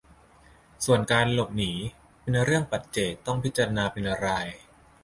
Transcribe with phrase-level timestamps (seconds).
[0.85, 1.71] ส่วนการหลบหนี
[2.21, 4.47] มันเป็นเรื่องปัจเจกต้องพิจารณาเป็นราย